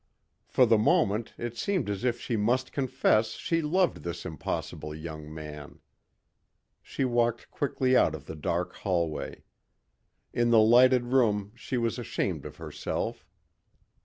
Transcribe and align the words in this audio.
For 0.47 0.65
the 0.65 0.79
moment 0.79 1.35
it 1.37 1.55
seemed 1.59 1.87
as 1.87 2.03
if 2.03 2.19
she 2.19 2.35
must 2.35 2.71
confess 2.71 3.33
she 3.33 3.61
loved 3.61 3.97
this 3.97 4.25
impossible 4.25 4.95
young 4.95 5.31
man. 5.31 5.79
She 6.81 7.05
walked 7.05 7.51
quickly 7.51 7.95
out 7.95 8.15
of 8.15 8.25
the 8.25 8.33
dark 8.35 8.77
hallway. 8.77 9.43
In 10.33 10.49
the 10.49 10.57
lighted 10.59 11.05
room 11.13 11.51
she 11.53 11.77
was 11.77 11.99
ashamed 11.99 12.47
of 12.47 12.55
herself. 12.55 13.27